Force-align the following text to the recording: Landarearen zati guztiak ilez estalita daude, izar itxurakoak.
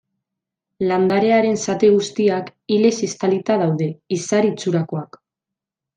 Landarearen 0.91 1.59
zati 1.65 1.91
guztiak 1.97 2.49
ilez 2.79 2.93
estalita 3.11 3.59
daude, 3.65 3.91
izar 4.19 4.49
itxurakoak. 4.53 5.25